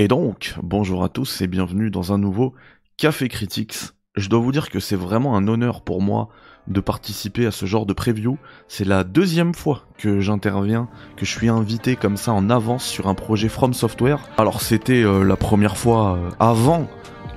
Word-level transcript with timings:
Et 0.00 0.08
donc, 0.08 0.54
bonjour 0.62 1.04
à 1.04 1.10
tous 1.10 1.42
et 1.42 1.46
bienvenue 1.46 1.90
dans 1.90 2.14
un 2.14 2.16
nouveau 2.16 2.54
Café 2.96 3.28
Critics. 3.28 3.76
Je 4.16 4.30
dois 4.30 4.38
vous 4.38 4.50
dire 4.50 4.70
que 4.70 4.80
c'est 4.80 4.96
vraiment 4.96 5.36
un 5.36 5.46
honneur 5.46 5.82
pour 5.82 6.00
moi 6.00 6.30
de 6.68 6.80
participer 6.80 7.44
à 7.44 7.50
ce 7.50 7.66
genre 7.66 7.84
de 7.84 7.92
preview. 7.92 8.38
C'est 8.66 8.86
la 8.86 9.04
deuxième 9.04 9.52
fois 9.52 9.84
que 9.98 10.20
j'interviens, 10.20 10.88
que 11.18 11.26
je 11.26 11.30
suis 11.30 11.50
invité 11.50 11.96
comme 11.96 12.16
ça 12.16 12.32
en 12.32 12.48
avance 12.48 12.86
sur 12.86 13.08
un 13.08 13.14
projet 13.14 13.50
From 13.50 13.74
Software. 13.74 14.20
Alors 14.38 14.62
c'était 14.62 15.02
euh, 15.02 15.22
la 15.22 15.36
première 15.36 15.76
fois 15.76 16.16
euh, 16.16 16.30
avant 16.40 16.88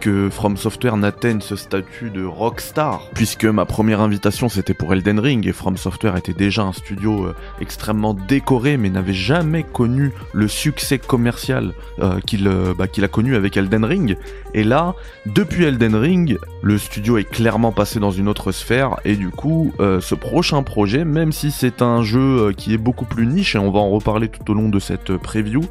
que 0.03 0.30
From 0.30 0.57
Software 0.57 0.98
n'atteigne 0.98 1.39
ce 1.39 1.55
statut 1.55 2.09
de 2.09 2.25
rockstar, 2.25 3.07
puisque 3.13 3.45
ma 3.45 3.63
première 3.63 4.02
invitation 4.02 4.49
c'était 4.49 4.73
pour 4.73 4.91
Elden 4.91 5.17
Ring 5.17 5.48
et 5.48 5.53
From 5.53 5.77
Software 5.77 6.17
était 6.17 6.34
déjà 6.34 6.63
un 6.63 6.73
studio 6.73 7.27
euh, 7.27 7.35
extrêmement 7.62 8.13
décoré 8.13 8.76
mais 8.76 8.89
n'avait 8.89 9.13
jamais 9.13 9.63
connu 9.63 10.12
le 10.34 10.49
succès 10.49 10.99
commercial 10.99 11.71
euh, 11.99 12.20
euh, 12.34 12.73
bah, 12.77 12.89
qu'il 12.89 13.05
a 13.05 13.07
connu 13.07 13.38
avec 13.38 13.55
Elden 13.55 13.85
Ring. 13.85 14.17
Et 14.53 14.66
là, 14.66 14.93
depuis 15.26 15.63
Elden 15.63 15.95
Ring, 15.95 16.38
le 16.62 16.77
studio 16.77 17.17
est 17.17 17.23
clairement 17.23 17.71
passé 17.71 18.01
dans 18.01 18.12
une 18.12 18.27
autre 18.27 18.51
sphère 18.51 18.98
et 19.05 19.15
du 19.15 19.29
coup, 19.29 19.71
ce 19.79 20.15
prochain 20.15 20.63
projet, 20.63 21.05
même 21.05 21.32
si 21.32 21.49
c'est 21.49 21.82
un 21.82 22.04
jeu 22.04 22.51
qui 22.57 22.73
est 22.73 22.77
beaucoup 22.77 23.05
plus 23.05 23.26
niche 23.26 23.55
et 23.55 23.60
on 23.60 23.71
va 23.71 23.79
en 23.79 23.90
reparler 23.90 24.27
tout 24.27 24.51
au 24.51 24.54
long 24.54 24.67
de 24.67 24.79
cette 24.79 25.15
preview, 25.15 25.62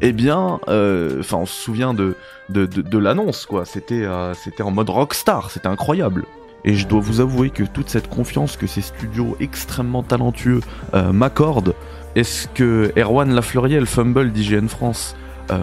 eh 0.00 0.12
bien, 0.12 0.60
euh, 0.68 1.20
enfin, 1.20 1.38
on 1.38 1.46
se 1.46 1.60
souvient 1.60 1.92
de, 1.94 2.14
de, 2.50 2.66
de, 2.66 2.98
l'annonce, 2.98 3.46
quoi. 3.46 3.64
C'était 3.64 4.04
euh, 4.04 4.32
en 4.60 4.70
mode 4.70 4.90
rockstar, 4.90 5.50
c'était 5.50 5.68
incroyable. 5.68 6.24
Et 6.64 6.74
je 6.74 6.86
dois 6.86 7.00
vous 7.00 7.20
avouer 7.20 7.50
que 7.50 7.64
toute 7.64 7.88
cette 7.88 8.08
confiance 8.08 8.56
que 8.56 8.66
ces 8.66 8.80
studios 8.80 9.36
extrêmement 9.40 10.02
talentueux 10.02 10.60
euh, 10.94 11.12
m'accordent, 11.12 11.74
est-ce 12.14 12.48
que 12.48 12.92
Erwan 12.96 13.32
Lafleuriel, 13.32 13.86
Fumble 13.86 14.32
d'IGN 14.32 14.66
France, 14.68 15.16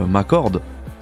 m'accorde? 0.07 0.61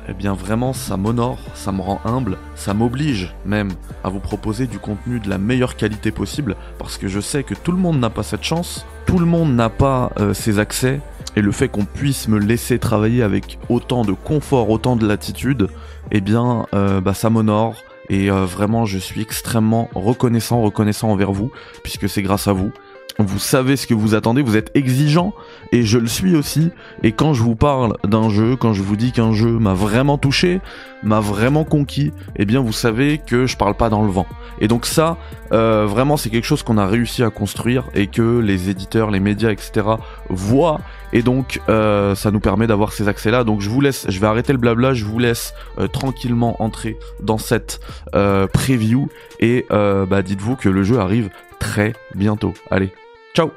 Eh 0.10 0.14
bien 0.14 0.34
vraiment 0.34 0.74
ça 0.74 0.98
m'honore, 0.98 1.40
ça 1.54 1.72
me 1.72 1.80
rend 1.80 2.02
humble, 2.04 2.38
ça 2.56 2.74
m'oblige 2.74 3.34
même 3.46 3.72
à 4.04 4.10
vous 4.10 4.20
proposer 4.20 4.68
du 4.68 4.78
contenu 4.78 5.22
de 5.22 5.30
la 5.30 5.38
meilleure 5.38 5.78
qualité 5.78 6.12
possible 6.12 6.58
parce 6.78 6.98
que 6.98 7.08
je 7.08 7.22
sais 7.22 7.44
que 7.44 7.54
tout 7.54 7.72
le 7.72 7.78
monde 7.78 8.00
n'a 8.00 8.10
pas 8.10 8.24
cette 8.24 8.44
chance, 8.44 8.86
tout 9.06 9.18
le 9.18 9.26
monde 9.26 9.56
n'a 9.56 9.70
pas 9.70 10.12
ces 10.34 10.60
accès 10.60 11.00
et 11.36 11.42
le 11.42 11.52
fait 11.52 11.68
qu'on 11.68 11.86
puisse 11.86 12.28
me 12.28 12.40
laisser 12.40 12.80
travailler 12.80 13.24
avec 13.24 13.58
autant 13.70 14.04
de 14.04 14.14
confort, 14.14 14.70
autant 14.70 14.96
de 14.96 15.08
latitude, 15.08 15.70
eh 16.12 16.22
bien, 16.22 16.68
euh, 16.74 17.02
bah, 17.02 17.14
ça 17.14 17.30
m'honore. 17.30 17.76
Et 18.10 18.30
euh, 18.30 18.46
vraiment, 18.46 18.86
je 18.86 18.98
suis 18.98 19.22
extrêmement 19.22 19.90
reconnaissant, 19.96 20.62
reconnaissant 20.62 21.10
envers 21.10 21.32
vous, 21.32 21.52
puisque 21.84 22.10
c'est 22.10 22.22
grâce 22.22 22.48
à 22.48 22.54
vous 22.54 22.72
vous 23.20 23.40
savez 23.40 23.76
ce 23.76 23.86
que 23.86 23.94
vous 23.94 24.16
attendez, 24.16 24.42
vous 24.42 24.58
êtes 24.58 24.72
exigeant 24.76 25.34
et 25.72 25.84
je 25.84 25.98
le 25.98 26.08
suis 26.08 26.36
aussi. 26.36 26.72
Et 27.04 27.12
quand 27.12 27.34
je 27.34 27.44
vous 27.44 27.56
parle 27.56 27.98
d'un 28.04 28.30
jeu, 28.30 28.56
quand 28.56 28.74
je 28.74 28.82
vous 28.82 28.96
dis 28.96 29.12
qu'un 29.12 29.34
jeu 29.34 29.60
m'a 29.60 29.74
vraiment 29.74 30.18
touché, 30.18 30.62
m'a 31.04 31.20
vraiment 31.20 31.64
conquis, 31.64 32.12
eh 32.36 32.46
bien 32.46 32.62
vous 32.62 32.74
savez 32.74 33.20
que 33.20 33.46
je 33.46 33.56
parle 33.58 33.76
pas 33.76 33.90
dans 33.90 34.02
le 34.02 34.12
vent. 34.12 34.26
Et 34.60 34.68
donc 34.68 34.86
ça, 34.86 35.18
euh, 35.52 35.86
vraiment 35.88 36.18
c'est 36.18 36.30
quelque 36.30 36.46
chose 36.46 36.64
qu'on 36.64 36.78
a 36.78 36.88
réussi 36.88 37.24
à 37.24 37.30
construire 37.30 37.86
et 37.94 38.08
que 38.08 38.40
les 38.40 38.70
éditeurs, 38.70 39.12
les 39.12 39.20
médias, 39.20 39.52
etc. 39.52 39.86
voient. 40.30 40.80
Et 41.12 41.22
donc 41.22 41.60
euh, 41.70 42.16
ça 42.16 42.32
nous 42.32 42.40
permet 42.40 42.66
d'avoir 42.66 42.94
ces 42.94 43.08
accès-là. 43.08 43.44
Donc 43.44 43.62
je 43.62 43.70
vous 43.70 43.82
laisse, 43.82 44.06
je 44.10 44.20
vais 44.20 44.28
arrêter 44.28 44.54
le 44.54 44.60
blabla, 44.60 44.94
je 44.94 45.06
vous 45.06 45.20
laisse 45.20 45.54
euh, 45.78 45.88
tranquillement 45.88 46.62
entrer 46.64 46.98
dans 47.22 47.38
cette 47.38 47.80
preview 48.54 49.10
et 49.40 49.66
bah 49.70 50.22
dites-vous 50.22 50.56
que 50.56 50.70
le 50.70 50.84
jeu 50.84 51.00
arrive 51.00 51.30
très 51.60 51.94
bientôt. 52.16 52.54
Allez, 52.70 52.92
Ciao. 53.36 53.52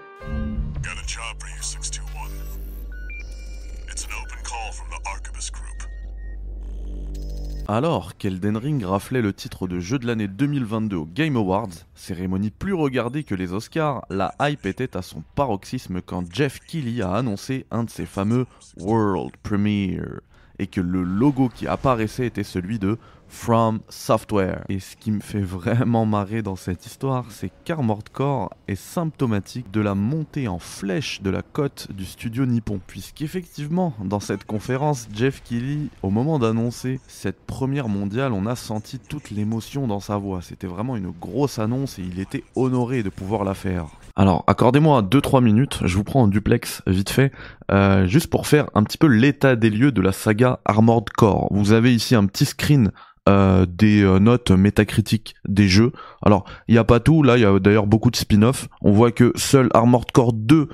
Alors 7.69 8.17
qu'Elden 8.17 8.57
Ring 8.57 8.83
raflait 8.85 9.21
le 9.21 9.35
titre 9.35 9.69
de 9.69 9.79
jeu 9.81 9.99
de 9.99 10.07
l'année 10.07 10.29
2022 10.29 10.97
au 10.97 11.05
Game 11.05 11.37
Awards, 11.37 11.69
cérémonie 11.95 12.51
plus 12.51 12.73
regardée 12.73 13.23
que 13.23 13.35
les 13.35 13.53
Oscars, 13.53 14.07
la 14.09 14.35
hype 14.41 14.65
était 14.65 14.97
à 14.97 15.03
son 15.03 15.23
paroxysme 15.35 16.01
quand 16.01 16.25
Jeff 16.33 16.61
Keighley 16.61 17.03
a 17.03 17.13
annoncé 17.13 17.67
un 17.71 17.85
de 17.85 17.91
ses 17.91 18.07
fameux 18.07 18.47
World 18.79 19.37
Premiere 19.43 20.21
et 20.59 20.69
que 20.69 20.81
le 20.81 21.03
logo 21.03 21.51
qui 21.51 21.67
apparaissait 21.67 22.27
était 22.27 22.45
celui 22.45 22.79
de 22.79 22.97
From 23.29 23.81
Software. 23.89 24.65
Et 24.69 24.81
ce 24.81 24.97
qui 24.97 25.11
me 25.11 25.21
fait 25.21 25.41
vraiment 25.41 26.07
marrer 26.07 26.43
dans 26.43 26.57
cette 26.57 26.87
histoire, 26.87 27.27
c'est 27.31 27.51
qu'Armored 27.65 28.09
Core 28.11 28.51
est 28.69 28.77
symptomatique 28.77 29.71
de 29.71 29.81
la 29.81 29.95
montée 29.95 30.49
en 30.49 30.59
flèche 30.59 31.23
de 31.23 31.31
la 31.31 31.43
cote 31.43 31.89
du 31.93 32.05
studio 32.05 32.47
nippon. 32.47 32.81
Puisqu'effectivement, 32.87 33.95
dans 34.05 34.21
cette 34.21 34.45
conférence, 34.45 35.09
Jeff 35.13 35.43
Keighley, 35.43 35.89
au 36.03 36.11
moment 36.11 36.39
d'annoncer 36.39 37.01
cette 37.07 37.45
première 37.47 37.89
mondiale, 37.89 38.33
on 38.33 38.47
a 38.47 38.57
senti 38.57 38.99
toute 38.99 39.31
l'émotion 39.31 39.87
dans 39.87 40.01
sa 40.01 40.17
voix. 40.17 40.41
C'était 40.43 40.67
vraiment 40.67 40.97
une 40.97 41.11
grosse 41.11 41.59
annonce 41.59 41.99
et 41.99 42.03
il 42.03 42.21
était 42.21 42.45
honoré 42.55 43.03
de 43.03 43.11
pouvoir 43.11 43.45
la 43.45 43.55
faire. 43.55 43.87
Alors, 44.19 44.45
accordez-moi 44.47 45.03
2-3 45.03 45.43
minutes, 45.43 45.81
je 45.85 45.95
vous 45.95 46.05
prends 46.05 46.23
en 46.23 46.29
duplex 46.29 46.83
vite 46.87 47.11
fait, 47.11 47.33
euh, 47.71 48.07
juste 48.07 48.29
pour 48.29 48.47
faire 48.47 48.71
un 48.75 48.83
petit 48.83 48.97
peu 48.97 49.09
l'état 49.09 49.57
des 49.57 49.69
lieux 49.69 49.93
de 49.93 50.01
la 50.01 50.13
saga 50.13 50.61
Armored 50.65 51.11
Core. 51.11 51.49
Vous 51.51 51.73
avez 51.73 51.95
ici 51.95 52.15
un 52.15 52.25
petit 52.25 52.47
screen 52.47 52.93
euh, 53.29 53.67
des 53.67 54.03
euh, 54.03 54.19
notes 54.19 54.51
métacritiques 54.51 55.35
des 55.47 55.69
jeux. 55.69 55.93
Alors, 56.23 56.45
il 56.69 56.73
n'y 56.73 56.79
a 56.79 56.85
pas 56.85 57.01
tout, 57.01 57.23
là, 57.23 57.37
il 57.37 57.43
y 57.43 57.45
a 57.45 57.59
d'ailleurs 57.59 57.87
beaucoup 57.87 58.11
de 58.11 58.17
spin-off. 58.17 58.69
On 58.83 58.93
voit 58.93 59.13
que 59.13 59.33
seul 59.35 59.69
Armored 59.75 60.11
Core 60.13 60.33
2 60.33 60.69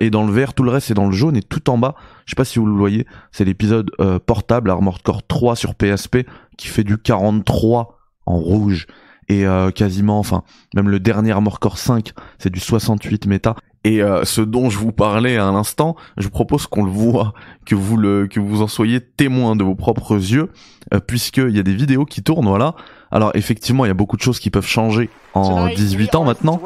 est 0.00 0.08
dans 0.08 0.26
le 0.26 0.32
vert, 0.32 0.54
tout 0.54 0.62
le 0.62 0.70
reste 0.70 0.90
est 0.90 0.94
dans 0.94 1.04
le 1.06 1.12
jaune, 1.12 1.36
et 1.36 1.42
tout 1.42 1.68
en 1.68 1.76
bas, 1.76 1.96
je 2.24 2.30
sais 2.30 2.34
pas 2.34 2.46
si 2.46 2.58
vous 2.58 2.64
le 2.64 2.72
voyez, 2.72 3.06
c'est 3.30 3.44
l'épisode 3.44 3.90
portable 4.24 4.70
Armored 4.70 5.02
Core 5.02 5.26
3 5.26 5.54
sur 5.54 5.74
PSP, 5.74 6.26
qui 6.56 6.68
fait 6.68 6.82
du 6.82 6.96
43 6.96 7.98
en 8.24 8.38
rouge 8.38 8.86
et 9.28 9.46
euh, 9.46 9.70
quasiment, 9.70 10.18
enfin, 10.18 10.42
même 10.74 10.88
le 10.88 11.00
dernier 11.00 11.32
Armor 11.32 11.58
Core 11.58 11.78
5, 11.78 12.12
c'est 12.38 12.50
du 12.50 12.60
68 12.60 13.26
méta. 13.26 13.56
Et 13.84 14.02
euh, 14.02 14.24
ce 14.24 14.40
dont 14.40 14.68
je 14.68 14.78
vous 14.78 14.92
parlais 14.92 15.36
à 15.36 15.50
l'instant, 15.52 15.94
je 16.16 16.28
propose 16.28 16.66
qu'on 16.66 16.84
le 16.84 16.90
voit, 16.90 17.34
que 17.66 17.74
vous 17.74 17.96
le, 17.96 18.26
que 18.26 18.40
vous 18.40 18.62
en 18.62 18.66
soyez 18.66 19.00
témoin 19.00 19.54
de 19.54 19.62
vos 19.62 19.76
propres 19.76 20.14
yeux, 20.14 20.50
euh, 20.92 21.00
puisqu'il 21.00 21.54
y 21.54 21.60
a 21.60 21.62
des 21.62 21.74
vidéos 21.74 22.04
qui 22.04 22.22
tournent, 22.22 22.48
voilà. 22.48 22.74
Alors 23.10 23.30
effectivement, 23.34 23.84
il 23.84 23.88
y 23.88 23.90
a 23.90 23.94
beaucoup 23.94 24.16
de 24.16 24.22
choses 24.22 24.40
qui 24.40 24.50
peuvent 24.50 24.66
changer 24.66 25.10
en 25.34 25.68
18 25.68 26.14
ans 26.16 26.24
maintenant. 26.24 26.60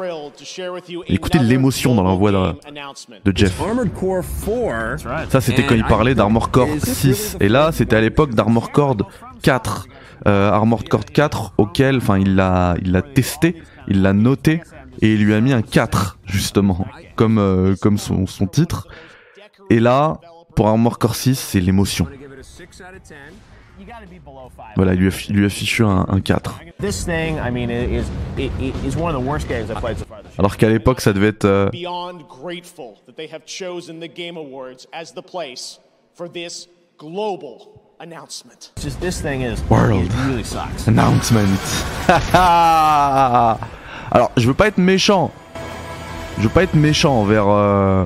Écoutez 1.07 1.39
l'émotion 1.39 1.93
dans 1.95 2.03
la 2.03 2.13
voix 2.13 2.31
de, 2.31 2.55
de 3.25 3.37
Jeff. 3.37 3.59
Ça, 5.29 5.41
c'était 5.41 5.65
quand 5.65 5.75
il 5.75 5.85
parlait 5.85 6.15
d'Armor 6.15 6.51
Core 6.51 6.69
6. 6.81 7.37
Et 7.39 7.49
là, 7.49 7.71
c'était 7.71 7.95
à 7.95 8.01
l'époque 8.01 8.33
d'Armor 8.33 8.71
Core 8.71 8.97
4 9.43 9.87
euh, 10.27 10.51
Armored 10.51 10.87
Core 10.87 11.05
4 11.05 11.53
auquel, 11.57 11.97
enfin, 11.97 12.19
il 12.19 12.35
l'a, 12.35 12.75
il 12.81 12.91
l'a 12.91 13.01
testé, 13.01 13.61
il 13.87 14.01
l'a 14.01 14.13
noté 14.13 14.61
et 15.01 15.13
il 15.13 15.23
lui 15.23 15.33
a 15.33 15.41
mis 15.41 15.51
un 15.53 15.61
4 15.63 16.19
justement, 16.25 16.85
comme 17.15 17.39
euh, 17.39 17.75
comme 17.81 17.97
son, 17.97 18.27
son 18.27 18.45
titre. 18.45 18.87
Et 19.69 19.79
là, 19.79 20.19
pour 20.55 20.67
Armored 20.67 20.97
Core 20.97 21.15
6, 21.15 21.39
c'est 21.39 21.59
l'émotion. 21.59 22.07
Voilà, 24.75 24.93
il 24.93 24.99
lui, 24.99 25.07
a, 25.09 25.31
lui 25.31 25.45
affiché 25.45 25.83
un, 25.83 26.05
un 26.07 26.19
4. 26.19 26.59
Alors 30.37 30.57
qu'à 30.57 30.69
l'époque, 30.69 31.01
ça 31.01 31.13
devait 31.13 31.27
être. 31.27 31.45
Euh... 31.45 31.69
announcement. 37.99 38.53
World. 39.69 40.11
Alors, 44.11 44.31
je 44.37 44.47
veux 44.47 44.53
pas 44.53 44.67
être 44.67 44.77
méchant. 44.77 45.31
Je 46.37 46.43
veux 46.43 46.49
pas 46.49 46.63
être 46.63 46.73
méchant 46.73 47.13
envers 47.13 47.47
euh, 47.47 48.05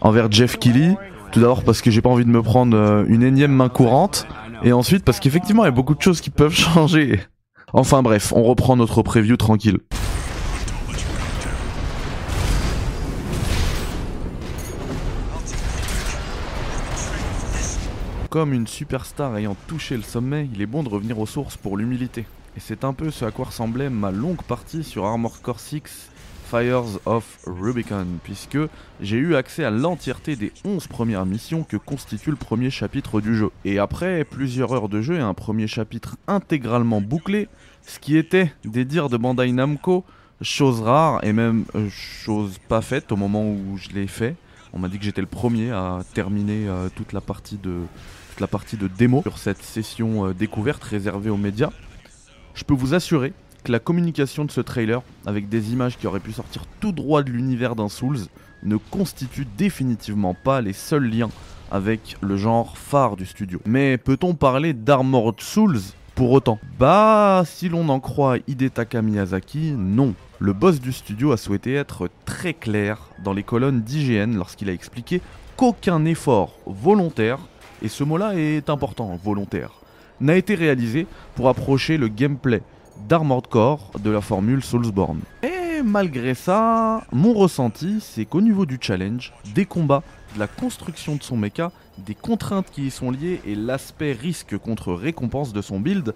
envers 0.00 0.30
Jeff 0.30 0.58
Keighley. 0.58 0.96
Tout 1.30 1.40
d'abord 1.40 1.62
parce 1.62 1.82
que 1.82 1.90
j'ai 1.90 2.00
pas 2.02 2.08
envie 2.08 2.24
de 2.24 2.30
me 2.30 2.42
prendre 2.42 2.76
euh, 2.76 3.04
une 3.06 3.22
énième 3.22 3.52
main 3.52 3.68
courante 3.68 4.26
et 4.62 4.72
ensuite 4.72 5.04
parce 5.04 5.20
qu'effectivement, 5.20 5.64
il 5.64 5.66
y 5.66 5.68
a 5.68 5.72
beaucoup 5.72 5.94
de 5.94 6.02
choses 6.02 6.20
qui 6.20 6.30
peuvent 6.30 6.54
changer. 6.54 7.20
Enfin 7.72 8.02
bref, 8.02 8.32
on 8.34 8.42
reprend 8.42 8.76
notre 8.76 9.02
preview 9.02 9.36
tranquille. 9.36 9.78
Comme 18.30 18.52
une 18.52 18.66
superstar 18.66 19.36
ayant 19.36 19.56
touché 19.66 19.96
le 19.96 20.02
sommet, 20.02 20.48
il 20.52 20.60
est 20.60 20.66
bon 20.66 20.82
de 20.82 20.88
revenir 20.88 21.18
aux 21.18 21.26
sources 21.26 21.56
pour 21.56 21.76
l'humilité. 21.76 22.26
Et 22.56 22.60
c'est 22.60 22.84
un 22.84 22.92
peu 22.92 23.10
ce 23.10 23.24
à 23.24 23.30
quoi 23.30 23.46
ressemblait 23.46 23.88
ma 23.88 24.10
longue 24.10 24.42
partie 24.42 24.84
sur 24.84 25.06
Armor 25.06 25.40
Core 25.40 25.60
6 25.60 26.10
Fires 26.48 26.98
of 27.04 27.40
Rubicon, 27.46 28.06
puisque 28.22 28.58
j'ai 29.02 29.18
eu 29.18 29.34
accès 29.34 29.64
à 29.64 29.70
l'entièreté 29.70 30.34
des 30.34 30.50
11 30.64 30.86
premières 30.86 31.26
missions 31.26 31.62
que 31.62 31.76
constitue 31.76 32.30
le 32.30 32.36
premier 32.36 32.70
chapitre 32.70 33.20
du 33.20 33.36
jeu. 33.36 33.50
Et 33.66 33.78
après 33.78 34.24
plusieurs 34.24 34.72
heures 34.72 34.88
de 34.88 35.02
jeu 35.02 35.16
et 35.16 35.20
un 35.20 35.34
premier 35.34 35.66
chapitre 35.66 36.16
intégralement 36.26 37.02
bouclé, 37.02 37.48
ce 37.82 37.98
qui 37.98 38.16
était 38.16 38.50
des 38.64 38.86
dires 38.86 39.10
de 39.10 39.18
Bandai 39.18 39.52
Namco, 39.52 40.04
chose 40.40 40.80
rare 40.80 41.22
et 41.22 41.34
même 41.34 41.66
euh, 41.74 41.88
chose 41.90 42.58
pas 42.68 42.80
faite 42.80 43.12
au 43.12 43.16
moment 43.16 43.44
où 43.44 43.76
je 43.76 43.90
l'ai 43.90 44.06
fait. 44.06 44.34
On 44.72 44.78
m'a 44.78 44.88
dit 44.88 44.98
que 44.98 45.04
j'étais 45.04 45.20
le 45.20 45.26
premier 45.26 45.70
à 45.70 46.00
terminer 46.14 46.66
euh, 46.66 46.88
toute 46.94 47.12
la 47.12 47.20
partie 47.20 47.58
de 47.58 48.88
démo 48.88 49.20
sur 49.20 49.36
cette 49.36 49.62
session 49.62 50.28
euh, 50.28 50.32
découverte 50.32 50.82
réservée 50.82 51.28
aux 51.28 51.36
médias. 51.36 51.70
Je 52.54 52.64
peux 52.64 52.74
vous 52.74 52.94
assurer 52.94 53.34
la 53.68 53.78
communication 53.78 54.44
de 54.44 54.50
ce 54.50 54.60
trailer, 54.60 55.02
avec 55.26 55.48
des 55.48 55.72
images 55.72 55.96
qui 55.96 56.06
auraient 56.06 56.20
pu 56.20 56.32
sortir 56.32 56.64
tout 56.80 56.92
droit 56.92 57.22
de 57.22 57.30
l'univers 57.30 57.76
d'un 57.76 57.88
Souls, 57.88 58.18
ne 58.62 58.76
constitue 58.76 59.46
définitivement 59.56 60.34
pas 60.34 60.60
les 60.60 60.72
seuls 60.72 61.08
liens 61.08 61.30
avec 61.70 62.16
le 62.20 62.36
genre 62.36 62.76
phare 62.76 63.16
du 63.16 63.26
studio. 63.26 63.60
Mais 63.66 63.98
peut-on 63.98 64.34
parler 64.34 64.72
d'Armored 64.72 65.40
Souls 65.40 65.80
pour 66.14 66.32
autant? 66.32 66.58
Bah, 66.78 67.42
si 67.44 67.68
l'on 67.68 67.88
en 67.88 68.00
croit 68.00 68.38
Hidetaka 68.46 69.02
Miyazaki, 69.02 69.72
non. 69.72 70.14
Le 70.40 70.52
boss 70.52 70.80
du 70.80 70.92
studio 70.92 71.32
a 71.32 71.36
souhaité 71.36 71.74
être 71.74 72.08
très 72.24 72.54
clair 72.54 73.10
dans 73.22 73.32
les 73.32 73.42
colonnes 73.42 73.82
d'IGN 73.82 74.36
lorsqu'il 74.36 74.68
a 74.70 74.72
expliqué 74.72 75.20
qu'aucun 75.56 76.04
effort 76.04 76.54
volontaire, 76.66 77.38
et 77.82 77.88
ce 77.88 78.04
mot-là 78.04 78.34
est 78.36 78.70
important, 78.70 79.18
volontaire, 79.22 79.72
n'a 80.20 80.36
été 80.36 80.54
réalisé 80.54 81.06
pour 81.34 81.48
approcher 81.48 81.96
le 81.96 82.08
gameplay 82.08 82.62
d'Armored 83.08 83.46
Core 83.46 83.90
de 84.02 84.10
la 84.10 84.20
formule 84.20 84.62
Soulsborne. 84.62 85.20
Et 85.42 85.82
malgré 85.82 86.34
ça, 86.34 87.04
mon 87.12 87.34
ressenti, 87.34 87.98
c'est 88.00 88.24
qu'au 88.24 88.40
niveau 88.40 88.66
du 88.66 88.78
challenge, 88.80 89.32
des 89.54 89.66
combats, 89.66 90.02
de 90.34 90.40
la 90.40 90.46
construction 90.46 91.16
de 91.16 91.22
son 91.22 91.36
mecha, 91.36 91.70
des 91.98 92.14
contraintes 92.14 92.70
qui 92.70 92.86
y 92.86 92.90
sont 92.90 93.10
liées 93.10 93.40
et 93.46 93.54
l'aspect 93.54 94.12
risque 94.12 94.58
contre 94.58 94.92
récompense 94.92 95.52
de 95.52 95.62
son 95.62 95.80
build, 95.80 96.14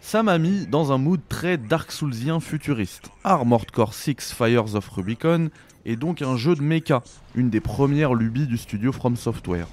ça 0.00 0.22
m'a 0.22 0.38
mis 0.38 0.66
dans 0.66 0.92
un 0.92 0.98
mood 0.98 1.20
très 1.28 1.58
Dark 1.58 1.92
Soulsien 1.92 2.40
futuriste. 2.40 3.10
Armored 3.22 3.70
Core 3.70 3.94
6 3.94 4.32
Fires 4.32 4.74
of 4.74 4.88
Rubicon 4.88 5.50
est 5.84 5.96
donc 5.96 6.22
un 6.22 6.36
jeu 6.36 6.54
de 6.54 6.62
mecha, 6.62 7.02
une 7.34 7.50
des 7.50 7.60
premières 7.60 8.14
lubies 8.14 8.46
du 8.46 8.56
studio 8.56 8.92
From 8.92 9.16
Software. 9.16 9.66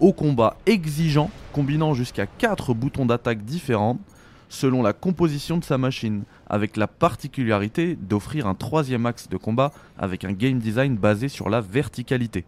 Au 0.00 0.12
combat 0.12 0.56
exigeant, 0.66 1.30
combinant 1.52 1.94
jusqu'à 1.94 2.26
4 2.26 2.74
boutons 2.74 3.06
d'attaque 3.06 3.44
différents, 3.44 3.98
selon 4.52 4.82
la 4.82 4.92
composition 4.92 5.56
de 5.56 5.64
sa 5.64 5.78
machine, 5.78 6.24
avec 6.46 6.76
la 6.76 6.86
particularité 6.86 7.96
d'offrir 7.96 8.46
un 8.46 8.54
troisième 8.54 9.06
axe 9.06 9.30
de 9.30 9.38
combat 9.38 9.72
avec 9.98 10.24
un 10.24 10.32
game 10.32 10.58
design 10.58 10.96
basé 10.96 11.28
sur 11.28 11.48
la 11.48 11.62
verticalité. 11.62 12.44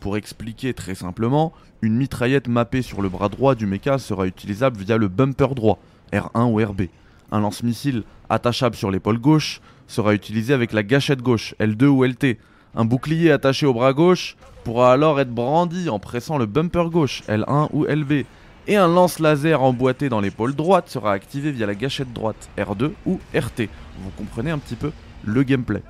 Pour 0.00 0.16
expliquer 0.16 0.72
très 0.72 0.94
simplement, 0.94 1.52
une 1.82 1.96
mitraillette 1.96 2.48
mappée 2.48 2.80
sur 2.80 3.02
le 3.02 3.10
bras 3.10 3.28
droit 3.28 3.54
du 3.54 3.66
mecha 3.66 3.98
sera 3.98 4.26
utilisable 4.26 4.78
via 4.78 4.96
le 4.96 5.08
bumper 5.08 5.54
droit, 5.54 5.78
R1 6.14 6.50
ou 6.50 6.64
RB. 6.64 6.82
Un 7.30 7.40
lance-missile 7.40 8.04
attachable 8.30 8.74
sur 8.74 8.90
l'épaule 8.90 9.18
gauche 9.18 9.60
sera 9.86 10.14
utilisé 10.14 10.54
avec 10.54 10.72
la 10.72 10.82
gâchette 10.82 11.20
gauche, 11.20 11.54
L2 11.60 11.84
ou 11.84 12.04
LT. 12.04 12.38
Un 12.74 12.86
bouclier 12.86 13.30
attaché 13.30 13.66
au 13.66 13.74
bras 13.74 13.92
gauche 13.92 14.36
pourra 14.64 14.94
alors 14.94 15.20
être 15.20 15.30
brandi 15.30 15.90
en 15.90 15.98
pressant 15.98 16.38
le 16.38 16.46
bumper 16.46 16.88
gauche, 16.88 17.22
L1 17.28 17.68
ou 17.74 17.84
LB 17.84 18.24
et 18.66 18.76
un 18.76 18.88
lance-laser 18.88 19.62
emboîté 19.62 20.08
dans 20.08 20.20
l'épaule 20.20 20.54
droite 20.54 20.88
sera 20.88 21.12
activé 21.12 21.52
via 21.52 21.66
la 21.66 21.74
gâchette 21.74 22.12
droite 22.12 22.48
R2 22.56 22.92
ou 23.06 23.20
RT. 23.34 23.68
Vous 23.98 24.10
comprenez 24.16 24.50
un 24.50 24.58
petit 24.58 24.76
peu 24.76 24.92
le 25.24 25.42
gameplay. 25.42 25.82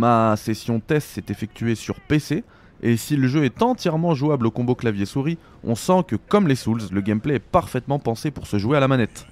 Ma 0.00 0.36
session 0.36 0.80
test 0.80 1.08
s'est 1.08 1.24
effectuée 1.30 1.74
sur 1.74 2.00
PC, 2.00 2.44
et 2.82 2.96
si 2.96 3.16
le 3.16 3.28
jeu 3.28 3.44
est 3.44 3.62
entièrement 3.62 4.14
jouable 4.14 4.46
au 4.46 4.50
combo 4.50 4.74
clavier-souris, 4.74 5.38
on 5.64 5.74
sent 5.74 6.04
que 6.06 6.16
comme 6.16 6.48
les 6.48 6.56
Souls, 6.56 6.82
le 6.90 7.00
gameplay 7.00 7.36
est 7.36 7.38
parfaitement 7.38 7.98
pensé 7.98 8.30
pour 8.30 8.46
se 8.46 8.58
jouer 8.58 8.76
à 8.76 8.80
la 8.80 8.88
manette. 8.88 9.26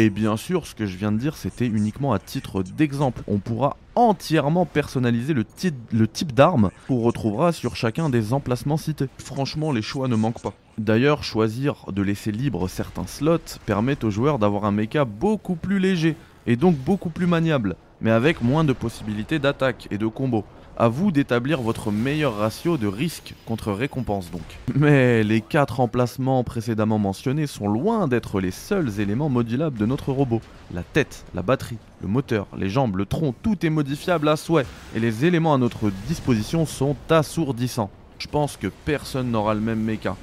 Et 0.00 0.08
bien 0.08 0.38
sûr, 0.38 0.66
ce 0.66 0.74
que 0.74 0.86
je 0.86 0.96
viens 0.96 1.12
de 1.12 1.18
dire, 1.18 1.36
c'était 1.36 1.66
uniquement 1.66 2.14
à 2.14 2.18
titre 2.18 2.62
d'exemple. 2.62 3.22
On 3.28 3.36
pourra 3.36 3.76
entièrement 3.94 4.64
personnaliser 4.64 5.34
le, 5.34 5.44
type 5.44 6.32
d'arme 6.32 6.70
qu'on 6.88 7.00
retrouvera 7.00 7.52
sur 7.52 7.76
chacun 7.76 8.08
des 8.08 8.32
emplacements 8.32 8.78
cités. 8.78 9.10
Franchement, 9.18 9.72
les 9.72 9.82
choix 9.82 10.08
ne 10.08 10.16
manquent 10.16 10.40
pas. 10.40 10.54
D'ailleurs, 10.78 11.22
choisir 11.22 11.84
de 11.92 12.00
laisser 12.00 12.32
libre 12.32 12.66
certains 12.66 13.06
slots 13.06 13.58
permet 13.66 14.02
aux 14.02 14.08
joueurs 14.08 14.38
d'avoir 14.38 14.64
un 14.64 14.70
mecha 14.70 15.04
beaucoup 15.04 15.54
plus 15.54 15.78
léger 15.78 16.16
et 16.46 16.56
donc 16.56 16.76
beaucoup 16.76 17.10
plus 17.10 17.26
maniable, 17.26 17.76
mais 18.00 18.10
avec 18.10 18.40
moins 18.40 18.64
de 18.64 18.72
possibilités 18.72 19.38
d'attaque 19.38 19.86
et 19.90 19.98
de 19.98 20.06
combo. 20.06 20.46
À 20.76 20.88
vous 20.88 21.10
d'établir 21.10 21.60
votre 21.60 21.90
meilleur 21.90 22.36
ratio 22.36 22.78
de 22.78 22.86
risque 22.86 23.34
contre 23.44 23.72
récompense 23.72 24.30
donc. 24.30 24.42
Mais 24.74 25.22
les 25.22 25.42
quatre 25.42 25.80
emplacements 25.80 26.42
précédemment 26.42 26.98
mentionnés 26.98 27.46
sont 27.46 27.68
loin 27.68 28.08
d'être 28.08 28.40
les 28.40 28.50
seuls 28.50 28.98
éléments 28.98 29.28
modulables 29.28 29.78
de 29.78 29.84
notre 29.84 30.12
robot. 30.12 30.40
La 30.72 30.82
tête, 30.82 31.26
la 31.34 31.42
batterie, 31.42 31.76
le 32.00 32.08
moteur, 32.08 32.46
les 32.56 32.70
jambes, 32.70 32.96
le 32.96 33.04
tronc, 33.04 33.34
tout 33.42 33.66
est 33.66 33.70
modifiable 33.70 34.28
à 34.28 34.36
souhait 34.36 34.66
et 34.96 35.00
les 35.00 35.26
éléments 35.26 35.52
à 35.52 35.58
notre 35.58 35.90
disposition 36.08 36.64
sont 36.64 36.96
assourdissants. 37.10 37.90
Je 38.18 38.28
pense 38.28 38.56
que 38.56 38.68
personne 38.68 39.30
n'aura 39.30 39.54
le 39.54 39.60
même 39.60 39.80
mecha. 39.80 40.16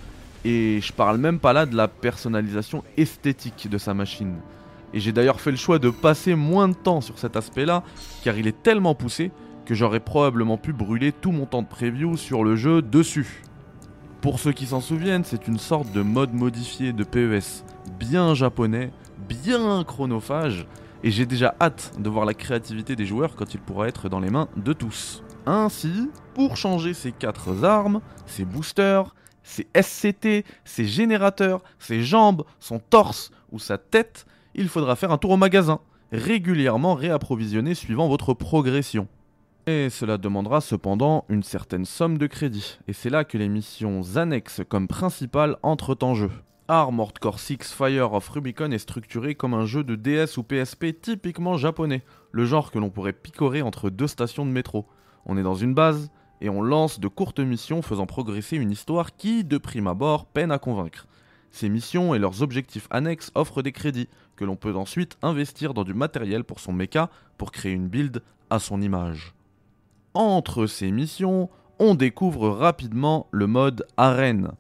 Et 0.46 0.80
je 0.82 0.94
parle 0.94 1.18
même 1.18 1.40
pas 1.40 1.54
là 1.54 1.66
de 1.66 1.76
la 1.76 1.88
personnalisation 1.88 2.84
esthétique 2.96 3.68
de 3.70 3.78
sa 3.78 3.94
machine. 3.94 4.36
Et 4.94 5.00
j'ai 5.00 5.12
d'ailleurs 5.12 5.42
fait 5.42 5.52
le 5.52 5.58
choix 5.58 5.80
de 5.80 5.90
passer 5.90 6.36
moins 6.36 6.70
de 6.70 6.74
temps 6.74 7.02
sur 7.02 7.20
cet 7.20 7.36
aspect-là, 7.36 7.84
car 8.24 8.38
il 8.38 8.48
est 8.48 8.64
tellement 8.64 8.96
poussé 8.96 9.32
que 9.68 9.76
j'aurais 9.76 10.00
probablement 10.00 10.56
pu 10.56 10.72
brûler 10.72 11.12
tout 11.12 11.34
mon 11.34 11.46
temps 11.46 11.62
de 11.62 11.68
preview 11.68 12.16
sur 12.16 12.46
le 12.46 12.56
jeu 12.56 12.82
dessus. 12.82 13.44
Pour 14.22 14.40
ceux 14.40 14.54
qui 14.54 14.66
s'en 14.66 14.80
souviennent, 14.80 15.26
c'est 15.26 15.50
une 15.50 15.60
sorte 15.60 15.92
de 15.92 16.02
mode 16.02 16.34
modifié 16.34 16.94
de 16.94 17.04
PES, 17.04 17.66
bien 18.00 18.34
japonais, 18.34 18.92
bien 19.28 19.84
chronophage, 19.84 20.66
et 21.04 21.12
j'ai 21.12 21.26
déjà 21.26 21.54
hâte 21.60 21.92
de 22.00 22.10
voir 22.10 22.24
la 22.24 22.34
créativité 22.34 22.96
des 22.96 23.06
joueurs 23.06 23.36
quand 23.36 23.54
il 23.54 23.60
pourra 23.60 23.90
être 23.90 24.08
dans 24.08 24.22
les 24.22 24.30
mains 24.30 24.48
de 24.56 24.72
tous. 24.72 25.22
Ainsi, 25.46 26.10
pour 26.34 26.56
changer 26.56 26.94
ces 26.94 27.12
quatre 27.12 27.66
armes, 27.66 28.00
ses 28.26 28.46
boosters, 28.46 29.14
ses 29.44 29.68
SCT, 29.76 30.46
ses 30.64 30.86
générateurs, 30.86 31.62
ses 31.78 32.04
jambes, 32.04 32.46
son 32.62 32.80
torse 32.80 33.32
ou 33.52 33.60
sa 33.60 33.78
tête, 33.78 34.28
il 34.56 34.70
faudra 34.70 34.96
faire 34.96 35.12
un 35.12 35.18
tour 35.18 35.32
au 35.32 35.38
magasin, 35.38 35.82
régulièrement 36.14 36.94
réapprovisionné 36.94 37.76
suivant 37.76 38.08
votre 38.08 38.34
progression. 38.34 39.10
Et 39.70 39.90
cela 39.90 40.18
demandera 40.18 40.62
cependant 40.62 41.26
une 41.28 41.44
certaine 41.44 41.84
somme 41.84 42.18
de 42.18 42.26
crédit, 42.26 42.80
et 42.88 42.94
c'est 42.94 43.10
là 43.10 43.26
que 43.26 43.38
les 43.38 43.50
missions 43.50 44.02
annexes 44.16 44.62
comme 44.70 44.88
principales 44.88 45.58
entrent 45.62 45.98
en 46.04 46.16
jeu. 46.16 46.32
Armored 46.70 47.20
Core 47.20 47.42
6 47.42 47.74
Fire 47.74 48.14
of 48.14 48.30
Rubicon 48.30 48.72
est 48.72 48.78
structuré 48.78 49.36
comme 49.36 49.54
un 49.54 49.66
jeu 49.66 49.84
de 49.84 49.96
DS 49.96 50.38
ou 50.38 50.44
PSP 50.44 51.02
typiquement 51.02 51.58
japonais, 51.58 52.06
le 52.32 52.46
genre 52.46 52.72
que 52.72 52.80
l'on 52.80 52.90
pourrait 52.90 53.12
picorer 53.12 53.62
entre 53.62 53.90
deux 53.90 54.08
stations 54.08 54.46
de 54.46 54.52
métro. 54.52 54.86
On 55.26 55.38
est 55.38 55.44
dans 55.44 55.56
une 55.56 55.74
base, 55.74 56.12
et 56.40 56.48
on 56.48 56.62
lance 56.62 57.02
de 57.02 57.10
courtes 57.10 57.42
missions 57.42 57.82
faisant 57.82 58.06
progresser 58.06 58.56
une 58.56 58.72
histoire 58.72 59.18
qui, 59.18 59.44
de 59.44 59.58
prime 59.58 59.88
abord, 59.88 60.28
peine 60.28 60.54
à 60.54 60.60
convaincre. 60.60 61.08
Ces 61.52 61.68
missions 61.68 62.16
et 62.16 62.20
leurs 62.20 62.42
objectifs 62.42 62.88
annexes 62.90 63.34
offrent 63.36 63.64
des 63.64 63.74
crédits, 63.74 64.08
que 64.38 64.46
l'on 64.46 64.56
peut 64.56 64.76
ensuite 64.76 65.18
investir 65.22 65.74
dans 65.74 65.84
du 65.84 65.94
matériel 65.94 66.46
pour 66.46 66.62
son 66.62 66.72
mecha 66.72 67.10
pour 67.38 67.52
créer 67.52 67.74
une 67.74 67.90
build 67.90 68.24
à 68.50 68.60
son 68.60 68.82
image 68.82 69.34
entre 70.14 70.68
ces 70.68 70.92
missions, 70.92 71.50
on 71.80 71.96
découvre 71.96 72.50
rapidement 72.50 73.28
le 73.32 73.48
mode 73.48 73.86
arène, 73.98 74.52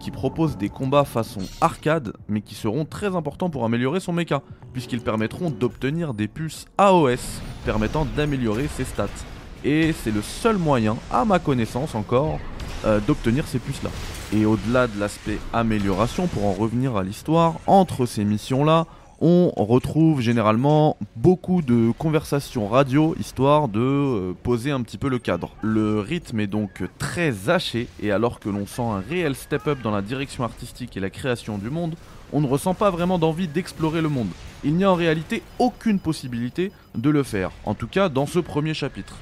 qui 0.00 0.10
propose 0.10 0.56
des 0.56 0.68
combats 0.68 1.04
façon 1.04 1.42
arcade, 1.60 2.12
mais 2.28 2.40
qui 2.40 2.54
seront 2.54 2.84
très 2.84 3.14
importants 3.14 3.50
pour 3.50 3.64
améliorer 3.64 4.00
son 4.00 4.12
mecha, 4.12 4.42
puisqu'ils 4.72 5.00
permettront 5.00 5.50
d'obtenir 5.50 6.12
des 6.12 6.28
puces 6.28 6.66
AOS 6.76 7.40
permettant 7.64 8.04
d'améliorer 8.16 8.68
ses 8.68 8.84
stats. 8.84 9.06
Et 9.64 9.92
c'est 9.92 10.10
le 10.10 10.22
seul 10.22 10.58
moyen, 10.58 10.96
à 11.10 11.24
ma 11.24 11.38
connaissance 11.38 11.94
encore, 11.94 12.40
euh, 12.84 12.98
d'obtenir 13.06 13.46
ces 13.46 13.60
puces-là. 13.60 13.90
Et 14.32 14.44
au-delà 14.44 14.88
de 14.88 14.98
l'aspect 14.98 15.38
amélioration, 15.52 16.26
pour 16.26 16.46
en 16.46 16.52
revenir 16.52 16.96
à 16.96 17.04
l'histoire, 17.04 17.54
entre 17.66 18.06
ces 18.06 18.24
missions-là, 18.24 18.86
on 19.24 19.52
retrouve 19.56 20.20
généralement 20.20 20.96
beaucoup 21.14 21.62
de 21.62 21.92
conversations 21.96 22.66
radio 22.66 23.14
histoire 23.20 23.68
de 23.68 23.78
euh, 23.80 24.32
poser 24.42 24.72
un 24.72 24.82
petit 24.82 24.98
peu 24.98 25.08
le 25.08 25.20
cadre. 25.20 25.50
Le 25.62 26.00
rythme 26.00 26.40
est 26.40 26.48
donc 26.48 26.82
très 26.98 27.48
haché 27.48 27.86
et 28.02 28.10
alors 28.10 28.40
que 28.40 28.48
l'on 28.48 28.66
sent 28.66 28.82
un 28.82 28.98
réel 28.98 29.36
step-up 29.36 29.78
dans 29.80 29.92
la 29.92 30.02
direction 30.02 30.42
artistique 30.42 30.96
et 30.96 31.00
la 31.00 31.08
création 31.08 31.56
du 31.56 31.70
monde, 31.70 31.94
on 32.32 32.40
ne 32.40 32.48
ressent 32.48 32.74
pas 32.74 32.90
vraiment 32.90 33.20
d'envie 33.20 33.46
d'explorer 33.46 34.00
le 34.00 34.08
monde. 34.08 34.30
Il 34.64 34.74
n'y 34.74 34.82
a 34.82 34.90
en 34.90 34.96
réalité 34.96 35.42
aucune 35.60 36.00
possibilité 36.00 36.72
de 36.96 37.08
le 37.08 37.22
faire, 37.22 37.52
en 37.64 37.74
tout 37.74 37.86
cas 37.86 38.08
dans 38.08 38.26
ce 38.26 38.40
premier 38.40 38.74
chapitre. 38.74 39.18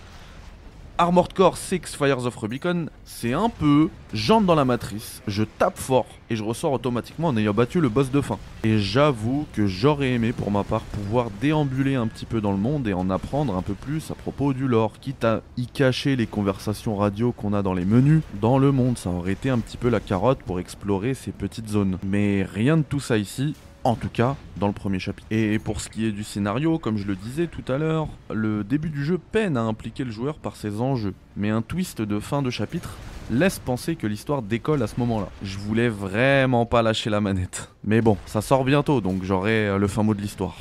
Armored 1.00 1.33
Core 1.33 1.57
6 1.57 1.97
Fires 1.97 2.26
of 2.26 2.37
Rubicon, 2.37 2.90
c'est 3.07 3.33
un 3.33 3.49
peu 3.49 3.88
j'entre 4.12 4.45
dans 4.45 4.54
la 4.54 4.66
matrice, 4.66 5.23
je 5.26 5.45
tape 5.45 5.78
fort 5.78 6.04
et 6.28 6.37
je 6.37 6.45
ressors 6.45 6.73
automatiquement 6.73 7.28
en 7.28 7.38
ayant 7.38 7.54
battu 7.54 7.80
le 7.80 7.88
boss 7.88 8.11
de 8.11 8.21
fin. 8.21 8.38
Et 8.64 8.78
j'avoue 8.78 9.47
que 9.54 9.66
j'aurais 9.66 10.11
aimé 10.11 10.35
pour 10.35 10.50
ma 10.50 10.62
part 10.62 10.83
pouvoir 10.83 11.30
déambuler 11.40 11.95
un 11.95 12.07
petit 12.07 12.26
peu 12.26 12.42
dans 12.42 12.52
le 12.52 12.59
monde 12.59 12.87
et 12.87 12.92
en 12.92 13.09
apprendre 13.09 13.57
un 13.57 13.62
peu 13.62 13.73
plus 13.73 14.11
à 14.11 14.14
propos 14.14 14.52
du 14.52 14.69
lore, 14.69 15.00
quitte 15.00 15.25
à 15.25 15.40
y 15.57 15.66
cacher 15.66 16.16
les 16.16 16.26
conversations 16.26 16.97
radio 16.97 17.33
qu'on 17.33 17.54
a 17.54 17.62
dans 17.62 17.73
les 17.73 17.87
menus 17.87 18.21
dans 18.38 18.59
le 18.59 18.71
monde. 18.71 18.99
Ça 18.99 19.09
aurait 19.09 19.33
été 19.33 19.49
un 19.49 19.59
petit 19.59 19.78
peu 19.78 19.88
la 19.88 20.00
carotte 20.00 20.40
pour 20.40 20.61
explorer 20.61 21.14
ces 21.14 21.33
petites 21.33 21.71
zones. 21.71 21.97
Mais 22.04 22.42
rien 22.42 22.76
de 22.76 22.83
tout 22.83 23.00
ça 23.00 23.16
ici, 23.16 23.54
En 23.83 23.95
tout 23.95 24.11
cas, 24.11 24.37
dans 24.59 24.67
le 24.67 24.75
premier 24.75 24.99
chapitre. 24.99 25.27
Et 25.31 25.59
pour 25.59 25.81
ce 25.81 25.89
qui 25.89 26.05
est 26.05 26.13
du 26.13 26.23
scénario, 26.23 26.79
comme 26.79 26.99
je 26.99 27.07
le 27.07 27.17
disais 27.17 27.47
tout 27.47 27.65
à 27.73 27.79
l'heure, 27.79 28.09
le 28.31 28.63
début 28.63 28.91
du 28.91 29.03
jeu 29.05 29.19
peine 29.19 29.57
à 29.57 29.63
impliquer 29.63 30.05
le 30.05 30.11
joueur 30.11 30.39
par 30.39 30.57
ses 30.57 30.83
enjeux. 30.83 31.15
Mais 31.37 31.49
un 31.49 31.63
twist 31.63 32.03
de 32.03 32.21
fin 32.21 32.43
de 32.43 32.51
chapitre 32.51 32.91
laisse 33.31 33.59
penser 33.59 33.97
que 33.97 34.07
l'histoire 34.07 34.43
décolle 34.43 34.83
à 34.83 34.87
ce 34.87 34.97
moment-là. 34.99 35.29
Je 35.43 35.57
voulais 35.57 35.89
vraiment 35.89 36.67
pas 36.67 36.83
lâcher 36.83 37.09
la 37.09 37.23
manette. 37.23 37.71
Mais 37.83 38.03
bon, 38.03 38.19
ça 38.27 38.43
sort 38.43 38.65
bientôt, 38.65 39.01
donc 39.01 39.25
j'aurai 39.25 39.69
euh, 39.69 39.79
le 39.79 39.89
fin 39.89 40.03
mot 40.03 40.15
de 40.15 40.21
l'histoire. 40.21 40.57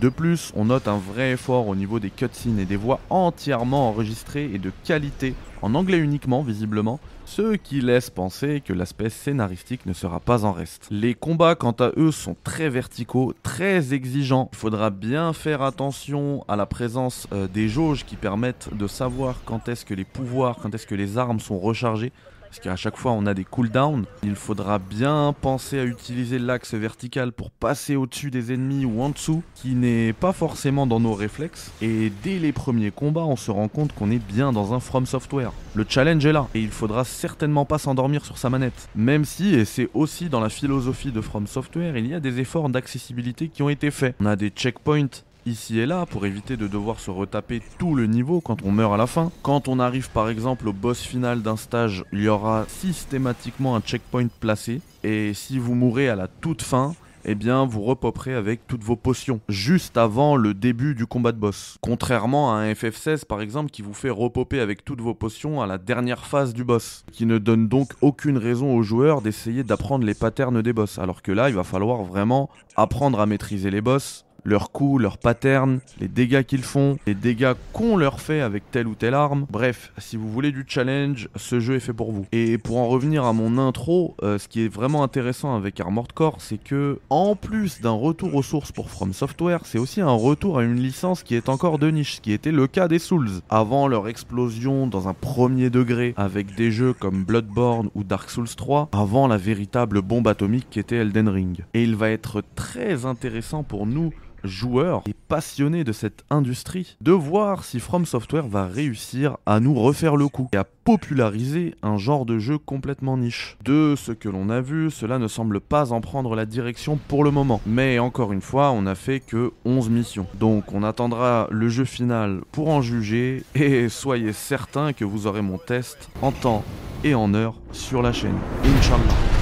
De 0.00 0.08
plus, 0.08 0.52
on 0.54 0.66
note 0.66 0.88
un 0.88 0.98
vrai 0.98 1.32
effort 1.32 1.66
au 1.66 1.74
niveau 1.74 1.98
des 1.98 2.10
cutscenes 2.10 2.58
et 2.58 2.64
des 2.64 2.76
voix 2.76 3.00
entièrement 3.10 3.88
enregistrées 3.88 4.50
et 4.54 4.58
de 4.58 4.70
qualité, 4.84 5.34
en 5.62 5.74
anglais 5.74 5.98
uniquement 5.98 6.42
visiblement, 6.42 7.00
ce 7.24 7.54
qui 7.54 7.80
laisse 7.80 8.10
penser 8.10 8.62
que 8.64 8.72
l'aspect 8.72 9.10
scénaristique 9.10 9.86
ne 9.86 9.92
sera 9.92 10.20
pas 10.20 10.44
en 10.44 10.52
reste. 10.52 10.88
Les 10.90 11.14
combats 11.14 11.54
quant 11.54 11.74
à 11.78 11.92
eux 11.96 12.10
sont 12.10 12.36
très 12.44 12.68
verticaux, 12.68 13.32
très 13.42 13.94
exigeants. 13.94 14.50
Il 14.52 14.58
faudra 14.58 14.90
bien 14.90 15.32
faire 15.32 15.62
attention 15.62 16.44
à 16.48 16.56
la 16.56 16.66
présence 16.66 17.26
euh, 17.32 17.48
des 17.48 17.68
jauges 17.68 18.04
qui 18.04 18.16
permettent 18.16 18.68
de 18.76 18.86
savoir 18.86 19.40
quand 19.44 19.68
est-ce 19.68 19.84
que 19.84 19.94
les 19.94 20.04
pouvoirs, 20.04 20.58
quand 20.60 20.74
est-ce 20.74 20.86
que 20.86 20.94
les 20.94 21.16
armes 21.16 21.40
sont 21.40 21.58
rechargées 21.58 22.12
parce 22.52 22.60
qu'à 22.60 22.76
chaque 22.76 22.98
fois 22.98 23.12
on 23.12 23.24
a 23.24 23.32
des 23.32 23.44
cooldowns. 23.44 24.04
Il 24.22 24.34
faudra 24.34 24.78
bien 24.78 25.34
penser 25.40 25.78
à 25.78 25.84
utiliser 25.84 26.38
l'axe 26.38 26.74
vertical 26.74 27.32
pour 27.32 27.50
passer 27.50 27.96
au-dessus 27.96 28.30
des 28.30 28.52
ennemis 28.52 28.84
ou 28.84 29.00
en 29.00 29.08
dessous, 29.08 29.42
qui 29.54 29.74
n'est 29.74 30.12
pas 30.12 30.34
forcément 30.34 30.86
dans 30.86 31.00
nos 31.00 31.14
réflexes. 31.14 31.72
Et 31.80 32.12
dès 32.22 32.38
les 32.38 32.52
premiers 32.52 32.90
combats, 32.90 33.24
on 33.24 33.36
se 33.36 33.50
rend 33.50 33.68
compte 33.68 33.94
qu'on 33.94 34.10
est 34.10 34.18
bien 34.18 34.52
dans 34.52 34.74
un 34.74 34.80
From 34.80 35.06
Software. 35.06 35.50
Le 35.74 35.86
challenge 35.88 36.26
est 36.26 36.32
là, 36.34 36.46
et 36.54 36.60
il 36.60 36.68
faudra 36.68 37.04
certainement 37.04 37.64
pas 37.64 37.78
s'endormir 37.78 38.26
sur 38.26 38.36
sa 38.36 38.50
manette. 38.50 38.86
Même 38.94 39.24
si, 39.24 39.54
et 39.54 39.64
c'est 39.64 39.88
aussi 39.94 40.28
dans 40.28 40.40
la 40.40 40.50
philosophie 40.50 41.10
de 41.10 41.22
From 41.22 41.46
Software, 41.46 41.96
il 41.96 42.06
y 42.06 42.12
a 42.12 42.20
des 42.20 42.38
efforts 42.38 42.68
d'accessibilité 42.68 43.48
qui 43.48 43.62
ont 43.62 43.70
été 43.70 43.90
faits. 43.90 44.14
On 44.20 44.26
a 44.26 44.36
des 44.36 44.50
checkpoints 44.50 45.22
ici 45.46 45.78
et 45.78 45.86
là 45.86 46.06
pour 46.06 46.26
éviter 46.26 46.56
de 46.56 46.66
devoir 46.66 47.00
se 47.00 47.10
retaper 47.10 47.62
tout 47.78 47.94
le 47.94 48.06
niveau 48.06 48.40
quand 48.40 48.62
on 48.64 48.72
meurt 48.72 48.92
à 48.92 48.96
la 48.96 49.06
fin. 49.06 49.30
Quand 49.42 49.68
on 49.68 49.78
arrive 49.78 50.10
par 50.10 50.28
exemple 50.28 50.68
au 50.68 50.72
boss 50.72 51.00
final 51.00 51.42
d'un 51.42 51.56
stage, 51.56 52.04
il 52.12 52.22
y 52.22 52.28
aura 52.28 52.64
systématiquement 52.68 53.76
un 53.76 53.80
checkpoint 53.80 54.28
placé 54.40 54.80
et 55.04 55.34
si 55.34 55.58
vous 55.58 55.74
mourrez 55.74 56.08
à 56.08 56.16
la 56.16 56.28
toute 56.28 56.62
fin, 56.62 56.94
eh 57.24 57.34
bien 57.34 57.64
vous 57.64 57.82
repoperez 57.82 58.34
avec 58.34 58.66
toutes 58.66 58.82
vos 58.82 58.96
potions, 58.96 59.40
juste 59.48 59.96
avant 59.96 60.36
le 60.36 60.54
début 60.54 60.94
du 60.94 61.06
combat 61.06 61.32
de 61.32 61.38
boss. 61.38 61.76
Contrairement 61.80 62.54
à 62.54 62.58
un 62.58 62.72
FF16 62.72 63.26
par 63.26 63.40
exemple 63.40 63.70
qui 63.70 63.82
vous 63.82 63.94
fait 63.94 64.10
repoper 64.10 64.60
avec 64.60 64.84
toutes 64.84 65.00
vos 65.00 65.14
potions 65.14 65.60
à 65.60 65.66
la 65.66 65.78
dernière 65.78 66.24
phase 66.24 66.52
du 66.52 66.64
boss, 66.64 67.04
qui 67.12 67.26
ne 67.26 67.38
donne 67.38 67.68
donc 67.68 67.92
aucune 68.00 68.38
raison 68.38 68.74
aux 68.74 68.82
joueurs 68.82 69.22
d'essayer 69.22 69.62
d'apprendre 69.64 70.04
les 70.04 70.14
patterns 70.14 70.62
des 70.62 70.72
boss, 70.72 70.98
alors 70.98 71.22
que 71.22 71.32
là 71.32 71.48
il 71.48 71.54
va 71.54 71.64
falloir 71.64 72.02
vraiment 72.02 72.50
apprendre 72.76 73.20
à 73.20 73.26
maîtriser 73.26 73.70
les 73.70 73.80
boss, 73.80 74.24
leurs 74.44 74.70
coups, 74.70 75.02
leurs 75.02 75.18
patterns, 75.18 75.80
les 76.00 76.08
dégâts 76.08 76.42
qu'ils 76.42 76.62
font, 76.62 76.98
les 77.06 77.14
dégâts 77.14 77.54
qu'on 77.72 77.96
leur 77.96 78.20
fait 78.20 78.40
avec 78.40 78.70
telle 78.70 78.86
ou 78.86 78.94
telle 78.94 79.14
arme. 79.14 79.46
Bref, 79.50 79.92
si 79.98 80.16
vous 80.16 80.30
voulez 80.30 80.52
du 80.52 80.64
challenge, 80.66 81.28
ce 81.36 81.60
jeu 81.60 81.76
est 81.76 81.80
fait 81.80 81.92
pour 81.92 82.12
vous. 82.12 82.26
Et 82.32 82.58
pour 82.58 82.78
en 82.78 82.88
revenir 82.88 83.24
à 83.24 83.32
mon 83.32 83.58
intro, 83.58 84.16
euh, 84.22 84.38
ce 84.38 84.48
qui 84.48 84.64
est 84.64 84.68
vraiment 84.68 85.02
intéressant 85.02 85.54
avec 85.56 85.80
Armored 85.80 86.12
Core, 86.12 86.36
c'est 86.40 86.62
que 86.62 86.98
en 87.10 87.36
plus 87.36 87.80
d'un 87.80 87.90
retour 87.90 88.34
aux 88.34 88.42
sources 88.42 88.72
pour 88.72 88.90
From 88.90 89.12
Software, 89.12 89.60
c'est 89.64 89.78
aussi 89.78 90.00
un 90.00 90.10
retour 90.10 90.58
à 90.58 90.64
une 90.64 90.76
licence 90.76 91.22
qui 91.22 91.34
est 91.34 91.48
encore 91.48 91.78
de 91.78 91.90
niche, 91.90 92.16
ce 92.16 92.20
qui 92.20 92.32
était 92.32 92.52
le 92.52 92.66
cas 92.66 92.88
des 92.88 92.98
Souls. 92.98 93.30
Avant 93.50 93.88
leur 93.88 94.08
explosion 94.08 94.86
dans 94.86 95.08
un 95.08 95.14
premier 95.14 95.70
degré 95.70 96.14
avec 96.16 96.54
des 96.54 96.70
jeux 96.70 96.92
comme 96.92 97.24
Bloodborne 97.24 97.90
ou 97.94 98.04
Dark 98.04 98.30
Souls 98.30 98.48
3, 98.48 98.88
avant 98.92 99.28
la 99.28 99.36
véritable 99.36 100.02
bombe 100.02 100.28
atomique 100.28 100.68
qui 100.70 100.80
était 100.80 100.96
Elden 100.96 101.28
Ring. 101.28 101.64
Et 101.74 101.82
il 101.82 101.96
va 101.96 102.10
être 102.10 102.42
très 102.54 103.06
intéressant 103.06 103.62
pour 103.62 103.86
nous 103.86 104.12
joueurs 104.44 105.02
et 105.06 105.14
passionnés 105.14 105.84
de 105.84 105.92
cette 105.92 106.24
industrie 106.30 106.96
de 107.00 107.12
voir 107.12 107.64
si 107.64 107.80
From 107.80 108.06
Software 108.06 108.46
va 108.46 108.66
réussir 108.66 109.36
à 109.46 109.60
nous 109.60 109.74
refaire 109.74 110.16
le 110.16 110.28
coup 110.28 110.48
et 110.52 110.56
à 110.56 110.64
populariser 110.64 111.74
un 111.82 111.96
genre 111.96 112.26
de 112.26 112.38
jeu 112.38 112.58
complètement 112.58 113.16
niche. 113.16 113.56
De 113.64 113.94
ce 113.96 114.12
que 114.12 114.28
l'on 114.28 114.50
a 114.50 114.60
vu, 114.60 114.90
cela 114.90 115.18
ne 115.18 115.28
semble 115.28 115.60
pas 115.60 115.92
en 115.92 116.00
prendre 116.00 116.34
la 116.34 116.46
direction 116.46 116.98
pour 117.08 117.24
le 117.24 117.30
moment. 117.30 117.60
Mais 117.66 117.98
encore 117.98 118.32
une 118.32 118.40
fois, 118.40 118.70
on 118.72 118.82
n'a 118.82 118.94
fait 118.94 119.20
que 119.20 119.52
11 119.64 119.90
missions. 119.90 120.26
Donc 120.38 120.72
on 120.72 120.82
attendra 120.82 121.48
le 121.50 121.68
jeu 121.68 121.84
final 121.84 122.40
pour 122.52 122.68
en 122.68 122.82
juger 122.82 123.44
et 123.54 123.88
soyez 123.88 124.32
certains 124.32 124.92
que 124.92 125.04
vous 125.04 125.26
aurez 125.26 125.42
mon 125.42 125.58
test 125.58 126.10
en 126.20 126.32
temps 126.32 126.64
et 127.04 127.14
en 127.14 127.34
heure 127.34 127.54
sur 127.72 128.02
la 128.02 128.12
chaîne. 128.12 128.38
Inch'Allah. 128.64 129.41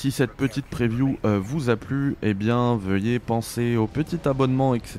Si 0.00 0.10
cette 0.12 0.32
petite 0.32 0.64
preview 0.64 1.18
euh, 1.26 1.38
vous 1.38 1.68
a 1.68 1.76
plu, 1.76 2.16
eh 2.22 2.32
bien 2.32 2.74
veuillez 2.74 3.18
penser 3.18 3.76
au 3.76 3.86
petit 3.86 4.26
abonnement, 4.26 4.74
etc. 4.74 4.98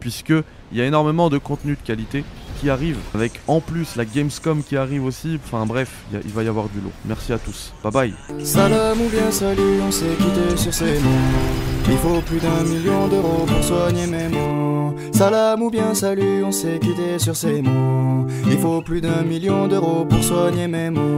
Puisque 0.00 0.32
il 0.72 0.78
y 0.78 0.80
a 0.80 0.84
énormément 0.84 1.30
de 1.30 1.38
contenu 1.38 1.76
de 1.76 1.80
qualité 1.86 2.24
qui 2.60 2.68
arrive, 2.68 2.98
avec 3.14 3.40
en 3.46 3.60
plus 3.60 3.94
la 3.94 4.04
Gamescom 4.04 4.64
qui 4.64 4.76
arrive 4.76 5.04
aussi. 5.04 5.38
Enfin 5.44 5.64
bref, 5.64 6.02
il, 6.12 6.32
va 6.32 6.42
y 6.42 6.48
avoir 6.48 6.68
du 6.70 6.80
lot. 6.80 6.90
Merci 7.04 7.34
à 7.34 7.38
tous. 7.38 7.72
Bye 7.84 7.92
bye. 7.92 8.44
Salam 8.44 9.00
ou 9.00 9.08
bien 9.08 9.30
salut, 9.30 9.80
on 9.86 9.92
s'est 9.92 10.16
quitté 10.18 10.56
sur 10.56 10.74
ces 10.74 10.98
mots. 10.98 11.86
Il 11.88 11.96
faut 11.98 12.20
plus 12.20 12.40
d'un 12.40 12.64
million 12.64 13.06
d'euros 13.06 13.46
pour 13.46 13.62
soigner 13.62 14.08
mes 14.08 14.26
mots. 14.26 14.96
Salam 15.12 15.62
ou 15.62 15.70
bien 15.70 15.94
salut, 15.94 16.42
on 16.42 16.50
s'est 16.50 16.80
quitté 16.80 17.20
sur 17.20 17.36
ces 17.36 17.62
mots. 17.62 18.26
Il 18.50 18.58
faut 18.58 18.82
plus 18.82 19.00
d'un 19.00 19.22
million 19.22 19.68
d'euros 19.68 20.04
pour 20.04 20.24
soigner 20.24 20.66
mes 20.66 20.90
mots. 20.90 21.16